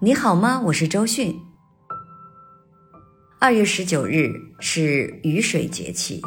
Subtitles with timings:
[0.00, 0.60] 你好吗？
[0.66, 1.40] 我是周迅。
[3.38, 4.28] 二月十九日
[4.58, 6.20] 是雨水节气，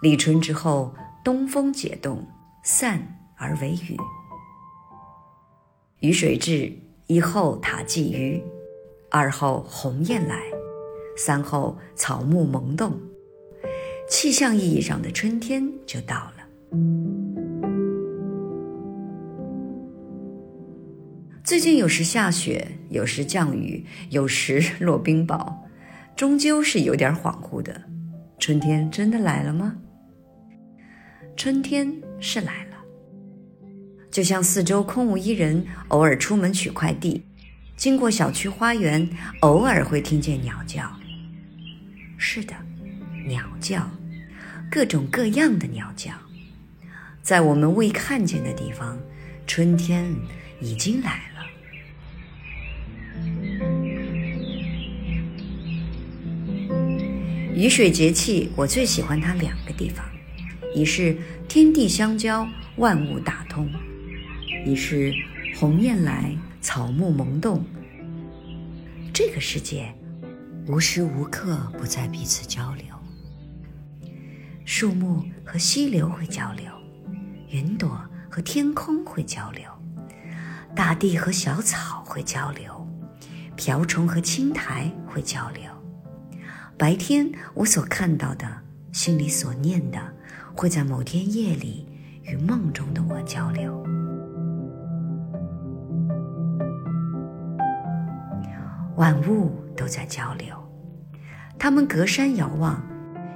[0.00, 2.26] 立春之后，东风解冻，
[2.64, 2.98] 散
[3.36, 3.96] 而为雨。
[6.00, 6.72] 雨水至，
[7.06, 8.42] 一后塔鲫鱼，
[9.10, 10.40] 二后鸿雁来，
[11.18, 12.98] 三后草木萌动，
[14.08, 17.45] 气象意义上的春天就到了。
[21.46, 25.54] 最近有时下雪，有时降雨，有时落冰雹，
[26.16, 27.82] 终究是有点恍惚的。
[28.36, 29.76] 春天真的来了吗？
[31.36, 32.76] 春天是来了，
[34.10, 37.24] 就像四周空无一人，偶尔出门取快递，
[37.76, 39.08] 经过小区花园，
[39.42, 40.82] 偶尔会听见鸟叫。
[42.18, 42.54] 是的，
[43.24, 43.88] 鸟叫，
[44.68, 46.10] 各种各样的鸟叫，
[47.22, 48.98] 在我们未看见的地方，
[49.46, 50.12] 春天
[50.60, 51.35] 已经来了。
[57.56, 60.04] 雨水节气，我最喜欢它两个地方：
[60.74, 61.16] 一是
[61.48, 63.66] 天地相交，万物打通；
[64.66, 65.10] 一是
[65.58, 67.64] 鸿雁来，草木萌动。
[69.10, 69.90] 这个世界
[70.66, 72.84] 无时无刻不在彼此交流，
[74.66, 76.66] 树木和溪流会交流，
[77.48, 77.98] 云朵
[78.28, 79.62] 和天空会交流，
[80.74, 82.86] 大地和小草会交流，
[83.56, 85.62] 瓢虫和青苔会交流。
[86.78, 88.46] 白天我所看到的，
[88.92, 89.98] 心里所念的，
[90.54, 91.88] 会在某天夜里
[92.22, 93.82] 与梦中的我交流。
[98.96, 100.54] 万物都在交流，
[101.58, 102.82] 他们隔山遥望，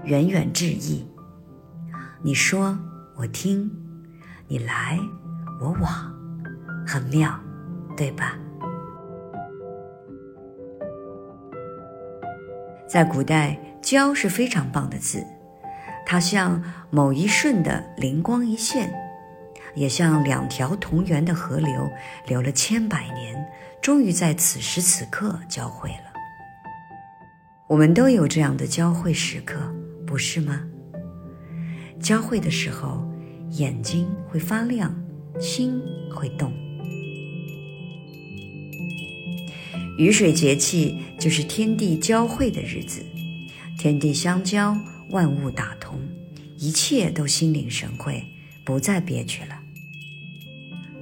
[0.05, 1.07] 远远致意。
[2.23, 2.79] 你说
[3.17, 3.71] 我听，
[4.49, 4.99] 你来
[5.61, 6.15] 我往，
[6.87, 7.39] 很妙，
[7.97, 8.39] 对吧？
[12.91, 15.25] 在古代，“交”是非常棒的字，
[16.05, 18.93] 它像某一瞬的灵光一现，
[19.77, 21.89] 也像两条同源的河流，
[22.27, 23.47] 流了千百年，
[23.81, 26.11] 终于在此时此刻交汇了。
[27.69, 29.73] 我们都有这样的交汇时刻，
[30.05, 30.61] 不是吗？
[32.01, 33.09] 交汇的时候，
[33.51, 34.93] 眼睛会发亮，
[35.39, 35.81] 心
[36.13, 36.53] 会动。
[40.01, 43.05] 雨水节气就是天地交汇的日子，
[43.77, 44.75] 天地相交，
[45.11, 46.01] 万物打通，
[46.57, 48.25] 一切都心领神会，
[48.65, 49.61] 不再憋屈了。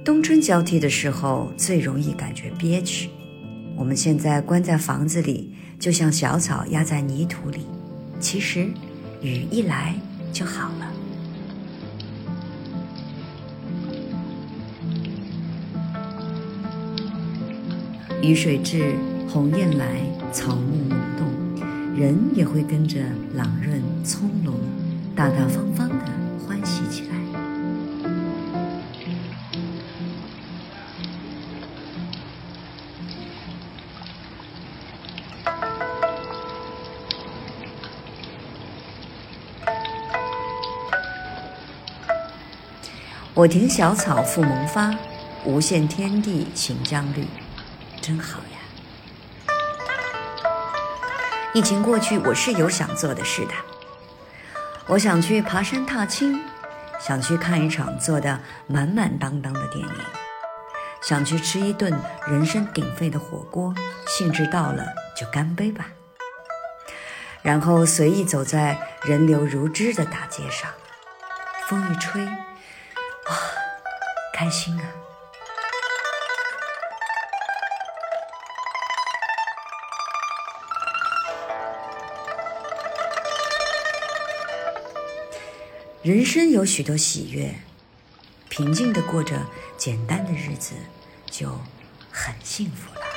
[0.03, 3.09] 冬春交替的时候最容易感觉憋屈，
[3.77, 5.49] 我们现在关在房子里，
[5.79, 7.61] 就像小草压在泥土里，
[8.19, 8.67] 其实
[9.21, 9.95] 雨一来
[10.33, 10.88] 就好了。
[18.21, 18.95] 雨水至，
[19.29, 19.85] 鸿雁来，
[20.31, 21.25] 草木萌动，
[21.95, 22.99] 人也会跟着
[23.33, 24.53] 朗润从容、
[25.15, 26.05] 大大方方的
[26.45, 27.09] 欢喜起来。
[43.33, 44.93] 我庭小草复萌发，
[45.45, 47.23] 无限天地行将绿。
[48.01, 48.57] 真好呀！
[51.53, 53.53] 疫情过去，我是有想做的事的。
[54.87, 56.41] 我想去爬山踏青，
[56.99, 59.95] 想去看一场做的满满当当的电影，
[61.01, 61.93] 想去吃一顿
[62.27, 63.73] 人声鼎沸的火锅。
[64.07, 64.83] 兴致到了
[65.15, 65.85] 就干杯吧，
[67.43, 70.71] 然后随意走在人流如织的大街上，
[71.67, 72.31] 风一吹，哇，
[74.33, 75.08] 开心啊！
[86.01, 87.53] 人生有许多喜悦，
[88.47, 89.45] 平静的过着
[89.77, 90.71] 简单的日子，
[91.29, 91.49] 就
[92.09, 93.08] 很幸福了。